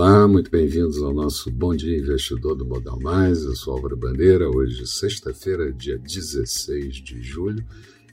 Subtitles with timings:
[0.00, 3.42] Olá, muito bem-vindos ao nosso Bom Dia Investidor do Modal Mais.
[3.42, 7.64] Eu sou Álvaro Bandeira, hoje sexta-feira, dia 16 de julho,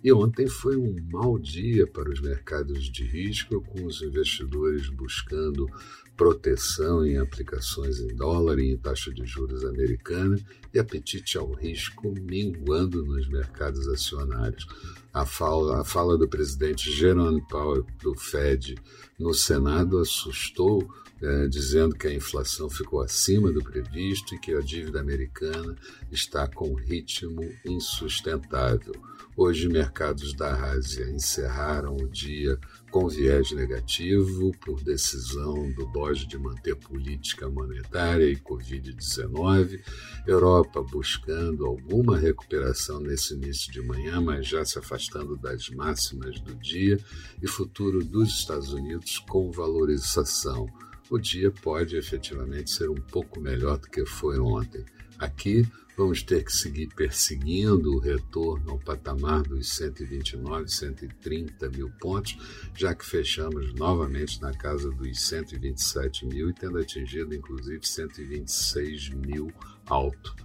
[0.05, 5.67] e ontem foi um mau dia para os mercados de risco, com os investidores buscando
[6.15, 10.37] proteção em aplicações em dólar e em taxa de juros americana
[10.71, 14.67] e apetite ao risco minguando nos mercados acionários.
[15.11, 18.75] A fala, a fala do presidente Jerome Powell do Fed
[19.17, 20.87] no Senado assustou
[21.19, 25.75] é, dizendo que a inflação ficou acima do previsto e que a dívida americana
[26.11, 28.93] está com ritmo insustentável.
[29.37, 32.57] Hoje, mercados da Ásia encerraram o dia
[32.89, 39.81] com viés negativo por decisão do BOJ de manter política monetária e Covid-19.
[40.25, 46.55] Europa buscando alguma recuperação nesse início de manhã, mas já se afastando das máximas do
[46.55, 46.97] dia.
[47.41, 50.65] E futuro dos Estados Unidos com valorização
[51.09, 54.83] o dia pode efetivamente ser um pouco melhor do que foi ontem.
[55.19, 55.67] Aqui
[55.97, 62.37] vamos ter que seguir perseguindo o retorno ao patamar dos 129, 130 mil pontos,
[62.75, 69.51] já que fechamos novamente na casa dos 127 mil e tendo atingido inclusive 126 mil
[69.85, 70.35] alto.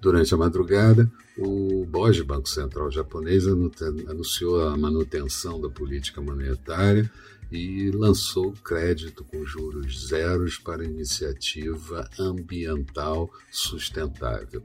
[0.00, 7.10] Durante a madrugada, o BOJ, Banco Central Japonês, anunciou a manutenção da política monetária
[7.50, 14.62] e lançou crédito com juros zeros para iniciativa ambiental sustentável.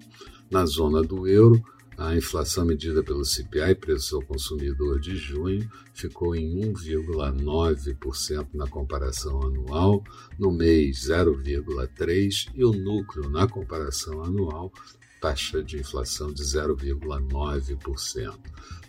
[0.51, 1.63] Na zona do euro,
[1.97, 9.41] a inflação medida pelo CPI, preço ao consumidor de junho, ficou em 1,9% na comparação
[9.43, 10.03] anual,
[10.37, 14.71] no mês 0,3% e o núcleo na comparação anual
[15.23, 18.37] taxa de inflação de 0,9%.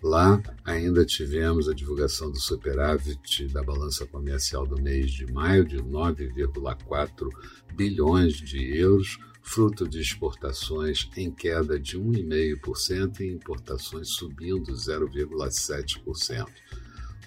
[0.02, 5.76] Lá ainda tivemos a divulgação do superávit da balança comercial do mês de maio de
[5.76, 7.28] 9,4
[7.72, 16.48] bilhões de euros, fruto de exportações em queda de 1,5% e importações subindo 0,7%.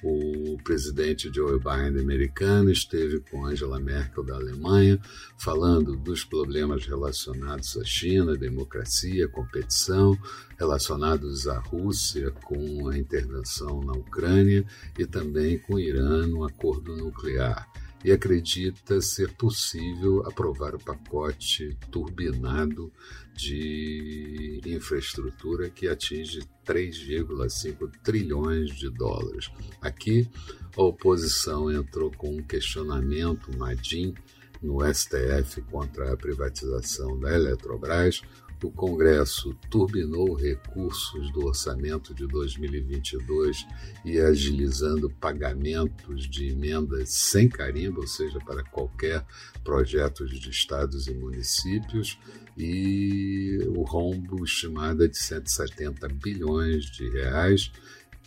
[0.04, 5.00] O presidente Joe Biden americano esteve com Angela Merkel da Alemanha,
[5.38, 10.18] falando dos problemas relacionados à China, democracia, competição,
[10.58, 14.66] relacionados à Rússia com a intervenção na Ucrânia
[14.98, 17.68] e também com o Irã no acordo nuclear
[18.04, 22.92] e acredita ser possível aprovar o pacote turbinado
[23.36, 29.52] de infraestrutura que atinge 3,5 trilhões de dólares.
[29.82, 30.28] Aqui,
[30.76, 34.14] a oposição entrou com um questionamento, Madim,
[34.62, 38.22] no STF contra a privatização da Eletrobras,
[38.66, 43.68] o Congresso turbinou recursos do orçamento de 2022
[44.04, 49.24] e agilizando pagamentos de emendas sem carimbo, ou seja, para qualquer
[49.64, 52.18] projeto de estados e municípios,
[52.58, 57.72] e o rombo estimado é de 170 bilhões de reais,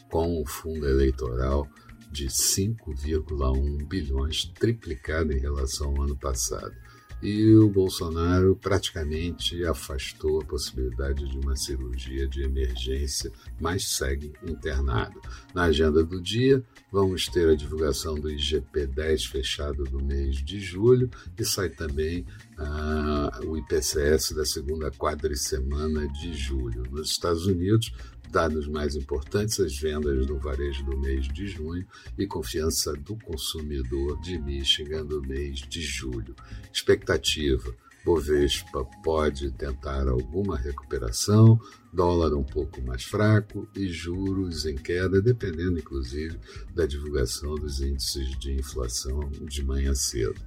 [0.08, 1.68] com o fundo eleitoral
[2.10, 6.74] de 5,1 bilhões, triplicado em relação ao ano passado
[7.22, 15.20] e o Bolsonaro praticamente afastou a possibilidade de uma cirurgia de emergência, mas segue internado.
[15.54, 21.10] Na agenda do dia, vamos ter a divulgação do IGP-10 fechado do mês de julho
[21.38, 22.26] e sai também
[22.58, 26.82] ah, o IPCS da segunda quadricemana de julho.
[26.90, 27.92] Nos Estados Unidos,
[28.30, 31.86] dados mais importantes, as vendas no varejo do mês de junho
[32.18, 36.34] e confiança do consumidor de Michigan do mês de julho.
[36.72, 37.74] Expectativa.
[38.04, 41.60] Bovespa pode tentar alguma recuperação,
[41.92, 46.38] dólar um pouco mais fraco e juros em queda, dependendo inclusive
[46.74, 50.40] da divulgação dos índices de inflação de manhã cedo.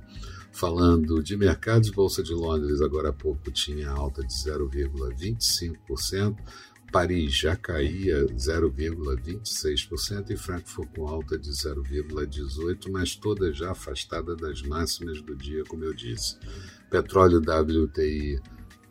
[0.52, 6.38] Falando de mercados, Bolsa de Londres agora há pouco tinha alta de 0,25%,
[6.94, 14.62] Paris já caía 0,26% e Frankfurt com alta de 0,18%, mas toda já afastada das
[14.62, 16.38] máximas do dia, como eu disse.
[16.92, 18.40] Petróleo WTI,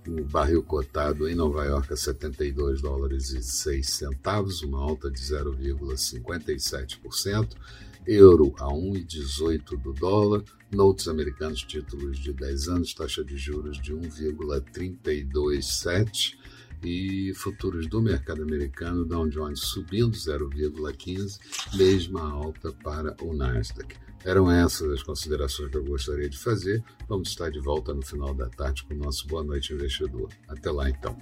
[0.08, 5.20] o barril cotado em Nova York a 72 dólares e 6 centavos, uma alta de
[5.20, 7.56] 0,57%.
[8.04, 13.94] Euro a 1,18 do dólar, notes americanos, títulos de 10 anos, taxa de juros de
[13.94, 16.36] 1,327
[16.82, 21.38] e futuros do mercado americano, Dow Jones subindo 0,15,
[21.74, 23.96] mesma alta para o Nasdaq.
[24.24, 26.82] Eram essas as considerações que eu gostaria de fazer.
[27.08, 30.28] Vamos estar de volta no final da tarde com o nosso Boa Noite Investidor.
[30.48, 31.16] Até lá, então.